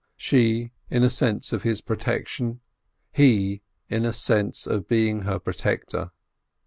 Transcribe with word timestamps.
She, 0.17 0.71
in 0.89 1.03
a 1.03 1.11
sense 1.11 1.53
of 1.53 1.61
his 1.61 1.79
protection, 1.79 2.61
he, 3.11 3.61
in 3.87 4.03
a 4.03 4.13
sense 4.13 4.65
of 4.65 4.87
being 4.87 5.21
her 5.25 5.37
protector. 5.37 6.09